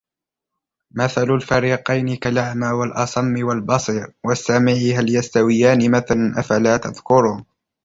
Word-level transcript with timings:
مثل 0.91 1.31
الفريقين 1.31 2.15
كالأعمى 2.15 2.67
والأصم 2.67 3.45
والبصير 3.45 4.13
والسميع 4.23 4.99
هل 4.99 5.15
يستويان 5.15 5.91
مثلا 5.91 6.39
أفلا 6.39 6.77
تذكرون 6.77 7.45